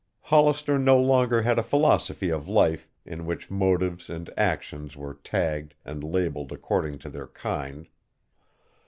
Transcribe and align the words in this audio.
Hollister 0.21 0.79
no 0.79 0.99
longer 0.99 1.43
had 1.43 1.59
a 1.59 1.61
philosophy 1.61 2.29
of 2.31 2.47
life 2.47 2.89
in 3.05 3.27
which 3.27 3.51
motives 3.51 4.09
and 4.09 4.31
actions 4.35 4.97
were 4.97 5.13
tagged 5.13 5.75
and 5.85 6.03
labeled 6.03 6.51
according 6.51 6.97
to 7.05 7.09
their 7.11 7.27
kind. 7.27 7.87